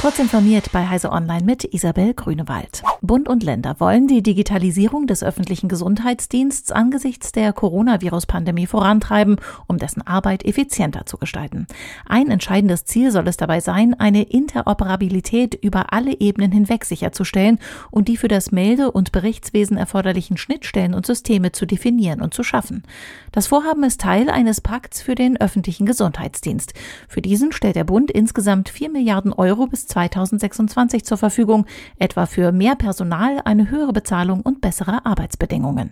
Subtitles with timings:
[0.00, 2.84] Kurz informiert bei Heise Online mit Isabel Grünewald.
[3.02, 10.06] Bund und Länder wollen die Digitalisierung des öffentlichen Gesundheitsdienstes angesichts der Coronavirus-Pandemie vorantreiben, um dessen
[10.06, 11.66] Arbeit effizienter zu gestalten.
[12.06, 17.58] Ein entscheidendes Ziel soll es dabei sein, eine Interoperabilität über alle Ebenen hinweg sicherzustellen
[17.90, 22.44] und die für das Melde- und Berichtswesen erforderlichen Schnittstellen und Systeme zu definieren und zu
[22.44, 22.84] schaffen.
[23.32, 26.74] Das Vorhaben ist Teil eines Pakts für den öffentlichen Gesundheitsdienst.
[27.08, 31.66] Für diesen stellt der Bund insgesamt 4 Milliarden Euro bis 2026 zur Verfügung,
[31.98, 35.90] etwa für mehr Personal, eine höhere Bezahlung und bessere Arbeitsbedingungen.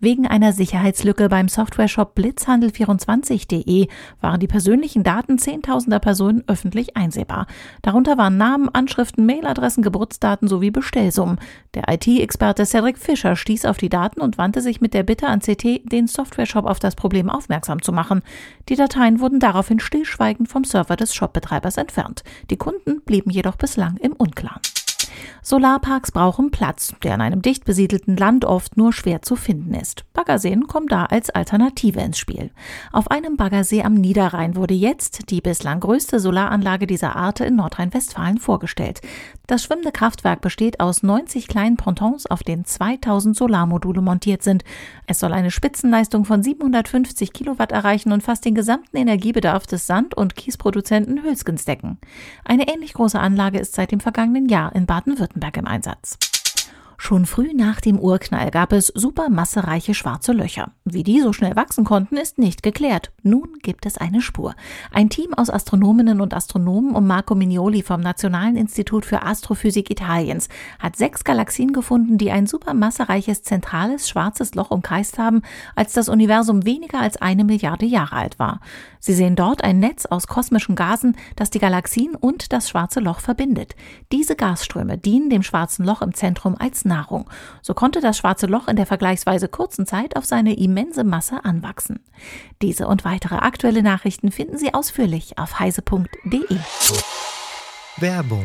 [0.00, 3.88] Wegen einer Sicherheitslücke beim Softwareshop blitzhandel24.de
[4.20, 7.46] waren die persönlichen Daten zehntausender Personen öffentlich einsehbar.
[7.82, 11.38] Darunter waren Namen, Anschriften, Mailadressen, Geburtsdaten sowie Bestellsummen.
[11.74, 15.40] Der IT-Experte Cedric Fischer stieß auf die Daten und wandte sich mit der Bitte an
[15.40, 18.22] CT, den Softwareshop auf das Problem aufmerksam zu machen.
[18.68, 22.24] Die Dateien wurden daraufhin stillschweigend vom Server des Shopbetreibers entfernt.
[22.50, 24.60] Die Kunden blieben jedoch bislang im Unklaren.
[25.42, 30.04] Solarparks brauchen Platz, der in einem dicht besiedelten Land oft nur schwer zu finden ist.
[30.12, 32.50] Baggerseen kommen da als Alternative ins Spiel.
[32.92, 38.38] Auf einem Baggersee am Niederrhein wurde jetzt die bislang größte Solaranlage dieser Art in Nordrhein-Westfalen
[38.38, 39.00] vorgestellt.
[39.46, 44.64] Das schwimmende Kraftwerk besteht aus 90 kleinen Pontons, auf denen 2000 Solarmodule montiert sind.
[45.06, 50.14] Es soll eine Spitzenleistung von 750 Kilowatt erreichen und fast den gesamten Energiebedarf des Sand-
[50.14, 51.98] und Kiesproduzenten Hülskens decken.
[52.44, 56.18] Eine ähnlich große Anlage ist seit dem vergangenen Jahr in Baden-Württemberg im Einsatz.
[56.96, 60.72] Schon früh nach dem Urknall gab es supermassereiche schwarze Löcher.
[60.84, 63.12] Wie die so schnell wachsen konnten, ist nicht geklärt.
[63.22, 64.54] Nun gibt es eine Spur.
[64.92, 70.48] Ein Team aus Astronominnen und Astronomen um Marco Mignoli vom Nationalen Institut für Astrophysik Italiens
[70.78, 75.42] hat sechs Galaxien gefunden, die ein supermassereiches zentrales schwarzes Loch umkreist haben,
[75.74, 78.60] als das Universum weniger als eine Milliarde Jahre alt war.
[79.00, 83.20] Sie sehen dort ein Netz aus kosmischen Gasen, das die Galaxien und das schwarze Loch
[83.20, 83.76] verbindet.
[84.12, 87.28] Diese Gasströme dienen dem schwarzen Loch im Zentrum als Nahrung.
[87.62, 92.00] So konnte das schwarze Loch in der vergleichsweise kurzen Zeit auf seine immense Masse anwachsen.
[92.62, 96.58] Diese und weitere aktuelle Nachrichten finden Sie ausführlich auf heise.de.
[97.98, 98.44] Werbung